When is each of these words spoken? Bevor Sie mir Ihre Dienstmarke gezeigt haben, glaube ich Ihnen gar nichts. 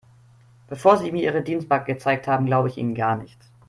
Bevor 0.67 0.97
Sie 0.97 1.11
mir 1.11 1.21
Ihre 1.21 1.43
Dienstmarke 1.43 1.93
gezeigt 1.93 2.27
haben, 2.27 2.47
glaube 2.47 2.69
ich 2.69 2.77
Ihnen 2.79 2.95
gar 2.95 3.15
nichts. 3.17 3.51